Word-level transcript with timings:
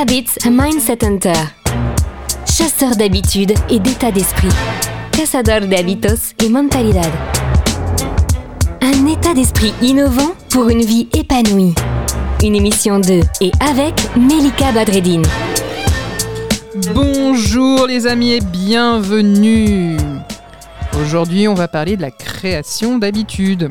Habits 0.00 0.38
Mindset 0.50 1.04
Hunter. 1.04 1.34
Chasseur 2.50 2.96
d'habitudes 2.96 3.52
et 3.68 3.78
d'état 3.78 4.10
d'esprit. 4.10 4.48
Cazador 5.12 5.68
de 5.68 5.74
hábitos 5.74 6.32
y 6.42 6.48
mentalidad. 6.48 7.10
Un 8.80 9.06
état 9.06 9.34
d'esprit 9.34 9.74
innovant 9.82 10.34
pour 10.48 10.70
une 10.70 10.82
vie 10.82 11.08
épanouie. 11.12 11.74
Une 12.42 12.56
émission 12.56 13.00
de 13.00 13.20
et 13.42 13.52
avec 13.60 13.94
Melika 14.16 14.72
Badreddine. 14.72 15.26
Bonjour 16.94 17.86
les 17.86 18.06
amis 18.06 18.32
et 18.32 18.40
bienvenue. 18.40 19.98
Aujourd'hui, 21.00 21.48
on 21.48 21.54
va 21.54 21.68
parler 21.68 21.96
de 21.96 22.02
la 22.02 22.10
création 22.10 22.98
d'habitudes. 22.98 23.70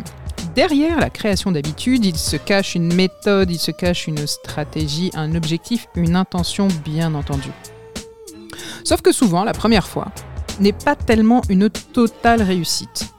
Derrière 0.56 1.00
la 1.00 1.10
création 1.10 1.52
d'habitudes, 1.52 2.06
il 2.06 2.18
se 2.18 2.36
cache 2.36 2.76
une 2.76 2.94
méthode, 2.94 3.50
il 3.50 3.58
se 3.58 3.72
cache 3.72 4.08
une 4.08 4.28
stratégie, 4.28 5.10
un 5.14 5.34
objectif, 5.34 5.88
une 5.96 6.18
intention 6.18 6.68
bien 6.84 7.16
entendu. 7.16 7.50
Sauf 8.84 9.02
que 9.02 9.14
souvent, 9.14 9.46
la 9.46 9.54
première 9.54 9.88
fois 9.88 10.12
n'est 10.60 10.74
pas 10.74 10.98
tellement 10.98 11.42
une 11.48 11.70
totale 11.70 12.42
réussite. 12.42 13.14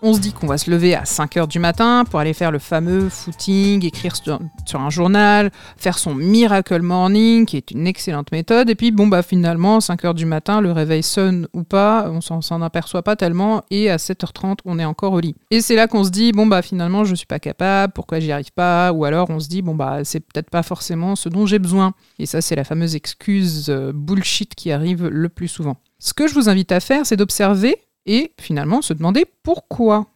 On 0.00 0.14
se 0.14 0.20
dit 0.20 0.32
qu'on 0.32 0.46
va 0.46 0.58
se 0.58 0.70
lever 0.70 0.94
à 0.94 1.02
5h 1.02 1.48
du 1.48 1.58
matin 1.58 2.04
pour 2.08 2.20
aller 2.20 2.32
faire 2.32 2.52
le 2.52 2.60
fameux 2.60 3.08
footing, 3.08 3.84
écrire 3.84 4.14
sur, 4.14 4.38
un 4.80 4.90
journal, 4.90 5.50
faire 5.76 5.98
son 5.98 6.14
Miracle 6.14 6.82
Morning, 6.82 7.46
qui 7.46 7.56
est 7.56 7.72
une 7.72 7.84
excellente 7.84 8.30
méthode. 8.30 8.70
Et 8.70 8.76
puis, 8.76 8.92
bon, 8.92 9.08
bah 9.08 9.22
finalement, 9.22 9.80
5h 9.80 10.14
du 10.14 10.24
matin, 10.24 10.60
le 10.60 10.70
réveil 10.70 11.02
sonne 11.02 11.48
ou 11.52 11.64
pas, 11.64 12.08
on 12.12 12.20
s'en 12.20 12.62
aperçoit 12.62 13.02
pas 13.02 13.16
tellement. 13.16 13.64
Et 13.72 13.90
à 13.90 13.96
7h30, 13.96 14.58
on 14.64 14.78
est 14.78 14.84
encore 14.84 15.14
au 15.14 15.20
lit. 15.20 15.34
Et 15.50 15.60
c'est 15.60 15.74
là 15.74 15.88
qu'on 15.88 16.04
se 16.04 16.10
dit, 16.10 16.30
bon, 16.30 16.46
bah 16.46 16.62
finalement, 16.62 17.02
je 17.02 17.16
suis 17.16 17.26
pas 17.26 17.40
capable, 17.40 17.92
pourquoi 17.92 18.20
j'y 18.20 18.30
arrive 18.30 18.52
pas? 18.52 18.92
Ou 18.92 19.04
alors, 19.04 19.30
on 19.30 19.40
se 19.40 19.48
dit, 19.48 19.62
bon, 19.62 19.74
bah 19.74 20.04
c'est 20.04 20.20
peut-être 20.20 20.50
pas 20.50 20.62
forcément 20.62 21.16
ce 21.16 21.28
dont 21.28 21.44
j'ai 21.44 21.58
besoin. 21.58 21.92
Et 22.20 22.26
ça, 22.26 22.40
c'est 22.40 22.54
la 22.54 22.62
fameuse 22.62 22.94
excuse 22.94 23.68
euh, 23.68 23.90
bullshit 23.92 24.54
qui 24.54 24.70
arrive 24.70 25.08
le 25.08 25.28
plus 25.28 25.48
souvent. 25.48 25.76
Ce 25.98 26.14
que 26.14 26.28
je 26.28 26.34
vous 26.34 26.48
invite 26.48 26.70
à 26.70 26.78
faire, 26.78 27.04
c'est 27.04 27.16
d'observer 27.16 27.87
et 28.08 28.32
finalement 28.40 28.82
se 28.82 28.94
demander 28.94 29.24
pourquoi 29.44 30.06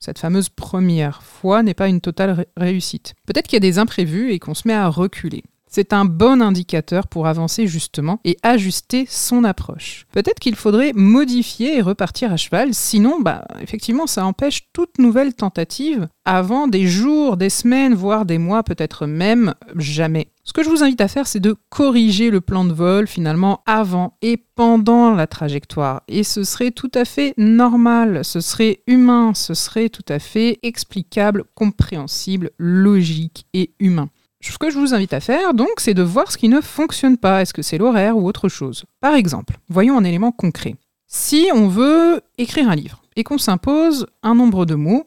cette 0.00 0.18
fameuse 0.18 0.48
première 0.48 1.22
fois 1.22 1.62
n'est 1.62 1.74
pas 1.74 1.88
une 1.88 2.00
totale 2.00 2.30
ré 2.30 2.48
réussite. 2.56 3.14
Peut-être 3.26 3.46
qu'il 3.46 3.56
y 3.56 3.58
a 3.58 3.60
des 3.60 3.78
imprévus 3.78 4.32
et 4.32 4.38
qu'on 4.38 4.54
se 4.54 4.66
met 4.66 4.74
à 4.74 4.88
reculer. 4.88 5.42
C'est 5.76 5.92
un 5.92 6.04
bon 6.04 6.40
indicateur 6.40 7.08
pour 7.08 7.26
avancer 7.26 7.66
justement 7.66 8.20
et 8.24 8.36
ajuster 8.44 9.06
son 9.10 9.42
approche. 9.42 10.06
Peut-être 10.12 10.38
qu'il 10.38 10.54
faudrait 10.54 10.92
modifier 10.94 11.76
et 11.76 11.80
repartir 11.80 12.32
à 12.32 12.36
cheval, 12.36 12.72
sinon, 12.72 13.20
bah, 13.20 13.44
effectivement, 13.60 14.06
ça 14.06 14.24
empêche 14.24 14.68
toute 14.72 15.00
nouvelle 15.00 15.34
tentative 15.34 16.06
avant 16.24 16.68
des 16.68 16.86
jours, 16.86 17.36
des 17.36 17.50
semaines, 17.50 17.94
voire 17.94 18.24
des 18.24 18.38
mois, 18.38 18.62
peut-être 18.62 19.08
même 19.08 19.52
jamais. 19.74 20.28
Ce 20.44 20.52
que 20.52 20.62
je 20.62 20.68
vous 20.68 20.84
invite 20.84 21.00
à 21.00 21.08
faire, 21.08 21.26
c'est 21.26 21.40
de 21.40 21.56
corriger 21.70 22.30
le 22.30 22.40
plan 22.40 22.64
de 22.64 22.72
vol 22.72 23.08
finalement 23.08 23.64
avant 23.66 24.16
et 24.22 24.36
pendant 24.36 25.12
la 25.12 25.26
trajectoire. 25.26 26.02
Et 26.06 26.22
ce 26.22 26.44
serait 26.44 26.70
tout 26.70 26.92
à 26.94 27.04
fait 27.04 27.34
normal, 27.36 28.24
ce 28.24 28.40
serait 28.40 28.84
humain, 28.86 29.34
ce 29.34 29.54
serait 29.54 29.88
tout 29.88 30.04
à 30.08 30.20
fait 30.20 30.60
explicable, 30.62 31.42
compréhensible, 31.56 32.52
logique 32.58 33.46
et 33.54 33.74
humain. 33.80 34.08
Ce 34.50 34.58
que 34.58 34.70
je 34.70 34.78
vous 34.78 34.94
invite 34.94 35.12
à 35.12 35.20
faire, 35.20 35.52
donc, 35.52 35.78
c'est 35.78 35.94
de 35.94 36.02
voir 36.02 36.30
ce 36.30 36.38
qui 36.38 36.48
ne 36.48 36.60
fonctionne 36.60 37.16
pas. 37.16 37.42
Est-ce 37.42 37.52
que 37.52 37.62
c'est 37.62 37.76
l'horaire 37.76 38.16
ou 38.16 38.28
autre 38.28 38.48
chose? 38.48 38.84
Par 39.00 39.14
exemple, 39.14 39.58
voyons 39.68 39.98
un 39.98 40.04
élément 40.04 40.32
concret. 40.32 40.76
Si 41.08 41.48
on 41.52 41.66
veut 41.66 42.20
écrire 42.38 42.68
un 42.68 42.76
livre 42.76 43.02
et 43.16 43.24
qu'on 43.24 43.38
s'impose 43.38 44.06
un 44.22 44.34
nombre 44.34 44.64
de 44.64 44.74
mots, 44.74 45.06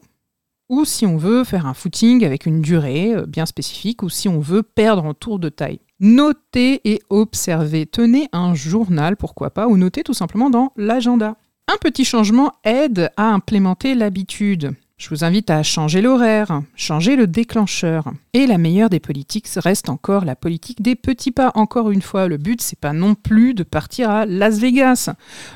ou 0.68 0.84
si 0.84 1.06
on 1.06 1.16
veut 1.16 1.44
faire 1.44 1.66
un 1.66 1.72
footing 1.72 2.26
avec 2.26 2.44
une 2.44 2.60
durée 2.60 3.14
bien 3.26 3.46
spécifique, 3.46 4.02
ou 4.02 4.10
si 4.10 4.28
on 4.28 4.38
veut 4.38 4.62
perdre 4.62 5.04
en 5.04 5.14
tour 5.14 5.38
de 5.38 5.48
taille. 5.48 5.80
Notez 5.98 6.80
et 6.84 7.00
observez. 7.08 7.86
Tenez 7.86 8.28
un 8.32 8.54
journal, 8.54 9.16
pourquoi 9.16 9.50
pas, 9.50 9.66
ou 9.66 9.78
notez 9.78 10.02
tout 10.02 10.14
simplement 10.14 10.50
dans 10.50 10.72
l'agenda. 10.76 11.36
Un 11.68 11.76
petit 11.80 12.04
changement 12.04 12.52
aide 12.64 13.10
à 13.16 13.32
implémenter 13.32 13.94
l'habitude. 13.94 14.74
Je 14.98 15.10
vous 15.10 15.22
invite 15.22 15.48
à 15.48 15.62
changer 15.62 16.02
l'horaire, 16.02 16.62
changer 16.74 17.14
le 17.14 17.28
déclencheur. 17.28 18.10
Et 18.32 18.48
la 18.48 18.58
meilleure 18.58 18.90
des 18.90 18.98
politiques 18.98 19.46
reste 19.54 19.90
encore 19.90 20.24
la 20.24 20.34
politique 20.34 20.82
des 20.82 20.96
petits 20.96 21.30
pas. 21.30 21.52
Encore 21.54 21.92
une 21.92 22.02
fois, 22.02 22.26
le 22.26 22.36
but 22.36 22.60
c'est 22.60 22.78
pas 22.78 22.92
non 22.92 23.14
plus 23.14 23.54
de 23.54 23.62
partir 23.62 24.10
à 24.10 24.26
Las 24.26 24.58
Vegas. 24.58 25.10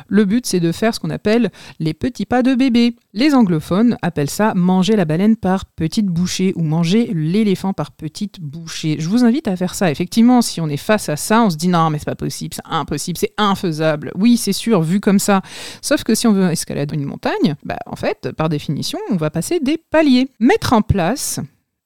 Le 0.07 0.25
but 0.27 0.47
c'est 0.47 0.61
de 0.61 0.71
faire 0.71 0.95
ce 0.95 1.01
qu'on 1.01 1.11
appelle 1.11 1.51
les 1.81 1.93
petits 1.93 2.25
pas 2.25 2.45
de 2.45 2.55
bébé. 2.55 2.95
Les 3.15 3.35
anglophones 3.35 3.97
appellent 4.01 4.31
ça 4.31 4.55
manger 4.55 4.95
la 4.95 5.05
baleine 5.05 5.35
par 5.35 5.65
petite 5.65 6.07
bouchée 6.07 6.53
ou 6.55 6.63
manger 6.63 7.11
l'éléphant 7.13 7.73
par 7.73 7.91
petite 7.91 8.41
bouchée. 8.41 8.97
Je 9.01 9.09
vous 9.09 9.25
invite 9.25 9.49
à 9.49 9.57
faire 9.57 9.75
ça. 9.75 9.91
Effectivement, 9.91 10.41
si 10.41 10.61
on 10.61 10.69
est 10.69 10.77
face 10.77 11.09
à 11.09 11.17
ça, 11.17 11.43
on 11.43 11.51
se 11.51 11.57
dit 11.57 11.69
non 11.69 11.91
mais 11.91 11.99
c'est 11.99 12.05
pas 12.05 12.15
possible, 12.15 12.55
c'est 12.55 12.73
impossible, 12.73 13.19
c'est 13.19 13.35
infaisable. 13.39 14.13
Oui, 14.15 14.37
c'est 14.37 14.53
sûr, 14.53 14.83
vu 14.83 15.01
comme 15.01 15.19
ça. 15.19 15.43
Sauf 15.83 16.05
que 16.05 16.15
si 16.15 16.29
on 16.29 16.33
veut 16.33 16.49
escalader 16.53 16.95
une 16.95 17.07
montagne, 17.07 17.57
bah 17.65 17.79
en 17.87 17.97
fait, 17.97 18.31
par 18.37 18.49
définition, 18.49 19.01
on 19.11 19.17
va 19.17 19.32
passer 19.33 19.59
des 19.59 19.79
paliers. 19.79 20.31
Mettre 20.39 20.73
en 20.73 20.83
place 20.83 21.41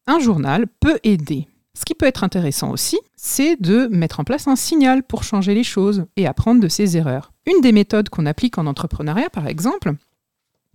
un 0.06 0.20
journal 0.20 0.66
peut 0.80 0.98
aider. 1.02 1.48
Ce 1.74 1.84
qui 1.84 1.94
peut 1.94 2.06
être 2.06 2.24
intéressant 2.24 2.70
aussi, 2.70 2.98
c'est 3.16 3.60
de 3.60 3.86
mettre 3.88 4.20
en 4.20 4.24
place 4.24 4.48
un 4.48 4.56
signal 4.56 5.02
pour 5.02 5.24
changer 5.24 5.54
les 5.54 5.64
choses 5.64 6.06
et 6.16 6.26
apprendre 6.26 6.60
de 6.60 6.68
ses 6.68 6.96
erreurs. 6.96 7.32
Une 7.46 7.60
des 7.60 7.72
méthodes 7.72 8.08
qu'on 8.08 8.26
applique 8.26 8.56
en 8.58 8.66
entrepreneuriat, 8.66 9.30
par 9.30 9.46
exemple, 9.46 9.92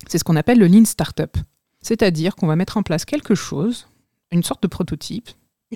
c'est 0.08 0.18
ce 0.18 0.24
qu'on 0.24 0.36
appelle 0.36 0.60
le 0.60 0.68
Lean 0.68 0.86
Startup. 0.86 1.36
C'est-à-dire 1.82 2.36
qu'on 2.36 2.48
va 2.48 2.56
mettre 2.56 2.78
en 2.78 2.84
place 2.84 3.06
quelque 3.06 3.36
chose, 3.36 3.88
une 4.32 4.44
sorte 4.44 4.62
de 4.64 4.68
prototype, 4.68 5.30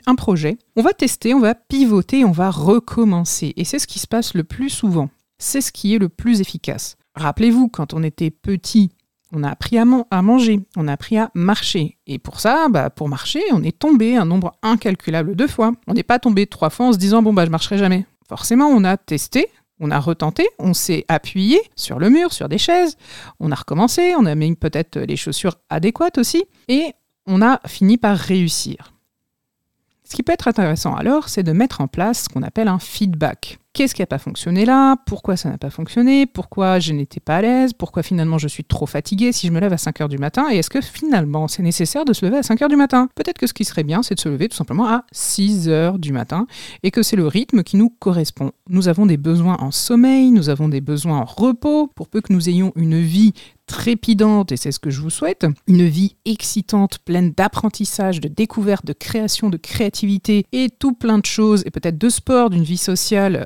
un 0.06 0.16
projet, 0.16 0.58
on 0.76 0.82
va 0.82 0.94
tester, 0.94 1.34
on 1.34 1.40
va 1.40 1.56
pivoter, 1.56 2.26
on 2.26 2.32
va 2.32 2.52
recommencer. 2.52 3.54
Et 3.56 3.64
c'est 3.64 3.80
ce 3.80 3.88
qui 3.88 4.00
se 4.00 4.08
passe 4.08 4.34
le 4.34 4.44
plus 4.44 4.70
souvent. 4.70 5.10
C'est 5.38 5.62
ce 5.62 5.72
qui 5.72 5.96
est 5.96 6.00
le 6.00 6.10
plus 6.10 6.42
efficace. 6.42 6.98
Rappelez-vous, 7.16 7.70
quand 7.70 7.94
on 7.94 8.04
était 8.04 8.32
petit, 8.32 8.92
on 9.36 9.44
a 9.44 9.50
appris 9.50 9.78
à, 9.78 9.86
man 9.86 10.06
à, 10.10 10.22
manger, 10.22 10.62
on 10.78 10.88
a 10.88 10.94
appris 10.94 11.18
à 11.18 11.30
marcher. 11.36 11.98
Et 12.08 12.18
pour 12.20 12.40
ça, 12.40 12.68
bah, 12.70 12.90
pour 12.90 13.10
marcher, 13.10 13.42
on 13.52 13.64
est 13.64 13.78
tombé 13.78 14.16
un 14.16 14.26
nombre 14.26 14.54
incalculable 14.64 15.36
de 15.36 15.46
fois. 15.46 15.74
On 15.88 15.94
n'est 15.94 16.04
pas 16.04 16.20
tombé 16.20 16.48
trois 16.48 16.70
fois 16.70 16.88
en 16.88 16.94
se 16.94 16.98
disant 16.98 17.22
bon 17.22 17.34
bah 17.34 17.46
je 17.46 17.52
marcherai 17.52 17.78
jamais. 17.78 18.06
Forcément, 18.28 18.68
on 18.68 18.84
a 18.84 18.98
testé, 18.98 19.48
on 19.80 19.92
a 19.92 20.00
retenté, 20.00 20.48
on 20.58 20.74
s'est 20.74 21.06
appuyé 21.10 21.62
sur 21.76 22.00
le 22.00 22.10
mur, 22.10 22.34
sur 22.34 22.50
des 22.50 22.58
chaises, 22.58 22.98
on 23.40 23.52
a 23.52 23.56
recommencé, 23.56 24.14
on 24.18 24.26
a 24.26 24.34
mis 24.34 24.56
peut-être 24.56 24.98
les 25.00 25.18
chaussures 25.18 25.58
adéquates 25.70 26.18
aussi, 26.18 26.46
et 26.68 26.94
on 27.28 27.42
a 27.42 27.60
fini 27.68 27.98
par 27.98 28.18
réussir. 28.18 28.94
Ce 30.06 30.16
qui 30.16 30.24
peut 30.24 30.34
être 30.34 30.48
intéressant 30.48 30.96
alors, 30.96 31.30
c'est 31.30 31.44
de 31.44 31.52
mettre 31.52 31.82
en 31.82 31.88
place 31.88 32.24
ce 32.24 32.30
qu'on 32.30 32.44
appelle 32.44 32.68
un 32.68 32.80
feedback. 32.80 33.60
Qu'est-ce 33.76 33.94
qui 33.94 34.02
n'a 34.02 34.06
pas 34.06 34.20
fonctionné 34.20 34.64
là? 34.64 34.96
Pourquoi 35.06 35.36
ça 35.36 35.50
n'a 35.50 35.58
pas 35.58 35.70
fonctionné? 35.70 36.26
Pourquoi 36.26 36.80
je 36.80 36.94
n'étais 36.94 37.20
pas 37.20 37.36
à 37.36 37.42
l'aise? 37.42 37.74
Pourquoi 37.74 38.04
finalement 38.04 38.38
je 38.38 38.48
suis 38.48 38.64
trop 38.64 38.86
fatigué 38.86 39.34
si 39.34 39.48
je 39.48 39.52
me 39.52 39.60
lève 39.60 39.74
à 39.74 39.78
5 39.78 40.00
heures 40.00 40.08
du 40.08 40.18
matin? 40.18 40.46
Et 40.50 40.60
est-ce 40.60 40.70
que 40.70 40.80
finalement 40.80 41.50
c'est 41.50 41.62
nécessaire 41.62 42.06
de 42.06 42.14
se 42.14 42.26
lever 42.26 42.38
à 42.38 42.44
5 42.44 42.62
heures 42.62 42.70
du 42.70 42.78
matin? 42.78 43.10
Peut-être 43.16 43.38
que 43.38 43.48
ce 43.48 43.54
qui 43.54 43.66
serait 43.66 43.84
bien, 43.84 44.02
c'est 44.02 44.16
de 44.16 44.22
se 44.22 44.30
lever 44.30 44.48
tout 44.48 44.56
simplement 44.56 44.88
à 44.88 45.04
6 45.12 45.68
heures 45.68 46.00
du 46.00 46.14
matin 46.14 46.48
et 46.84 46.92
que 46.92 47.04
c'est 47.04 47.18
le 47.18 47.28
rythme 47.28 47.64
qui 47.64 47.76
nous 47.76 47.90
correspond. 47.90 48.54
Nous 48.70 48.88
avons 48.88 49.06
des 49.06 49.18
besoins 49.18 49.58
en 49.60 49.72
sommeil, 49.72 50.32
nous 50.32 50.48
avons 50.48 50.70
des 50.70 50.80
besoins 50.80 51.20
en 51.20 51.26
repos. 51.26 51.88
Pour 51.96 52.08
peu 52.08 52.22
que 52.22 52.32
nous 52.32 52.48
ayons 52.48 52.72
une 52.78 53.02
vie 53.02 53.34
trépidante, 53.68 54.52
et 54.52 54.58
c'est 54.58 54.72
ce 54.72 54.80
que 54.80 54.92
je 54.92 55.02
vous 55.02 55.10
souhaite, 55.10 55.48
une 55.66 55.88
vie 55.88 56.16
excitante, 56.26 57.00
pleine 57.00 57.32
d'apprentissage, 57.32 58.22
de 58.22 58.28
découverte, 58.28 58.86
de 58.86 58.94
création, 58.94 59.50
de 59.50 59.58
créativité 59.58 60.46
et 60.52 60.70
tout 60.70 60.94
plein 60.94 61.18
de 61.18 61.26
choses, 61.26 61.64
et 61.66 61.72
peut-être 61.72 61.98
de 61.98 62.10
sport, 62.10 62.52
d'une 62.52 62.64
vie 62.64 62.78
sociale 62.78 63.46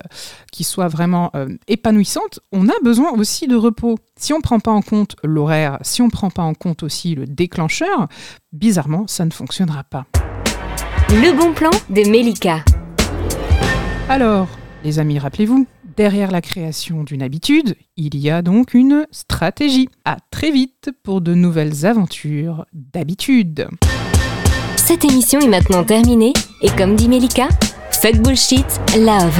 qui 0.52 0.64
soit 0.64 0.88
vraiment 0.88 1.32
euh, 1.36 1.48
épanouissante, 1.68 2.40
on 2.52 2.68
a 2.68 2.74
besoin 2.84 3.12
aussi 3.12 3.48
de 3.48 3.56
repos. 3.56 3.98
Si 4.16 4.34
on 4.34 4.38
ne 4.38 4.42
prend 4.42 4.60
pas 4.60 4.72
en 4.72 4.82
compte 4.82 5.16
l'horaire, 5.24 5.78
si 5.82 6.02
on 6.02 6.06
ne 6.06 6.12
prend 6.12 6.30
pas 6.30 6.44
en 6.44 6.54
compte 6.54 6.84
aussi 6.84 7.16
le 7.16 7.26
déclencheur, 7.26 8.08
bizarrement, 8.52 9.06
ça 9.08 9.26
ne 9.26 9.32
fonctionnera 9.32 9.84
pas. 9.84 10.06
Le 11.10 11.36
bon 11.36 11.54
plan 11.54 11.72
de 11.90 12.10
Melika. 12.10 12.64
Alors, 14.10 14.48
les 14.84 15.00
amis, 15.00 15.20
rappelez-vous, 15.20 15.68
derrière 15.98 16.32
la 16.32 16.42
création 16.42 17.04
d'une 17.04 17.22
habitude, 17.22 17.76
il 17.98 18.16
y 18.18 18.30
a 18.30 18.42
donc 18.42 18.74
une 18.74 19.06
stratégie. 19.12 19.90
À 20.06 20.18
très 20.32 20.52
vite 20.52 20.92
pour 21.04 21.22
de 21.22 21.34
nouvelles 21.34 21.86
aventures 21.86 22.66
d'habitude. 22.74 23.68
Cette 24.78 25.04
émission 25.04 25.40
est 25.42 25.48
maintenant 25.48 25.84
terminée 25.84 26.34
et 26.62 26.70
comme 26.70 26.96
dit 26.96 27.10
Melika, 27.10 27.50
fuck 27.92 28.16
bullshit, 28.18 28.66
love. 28.98 29.40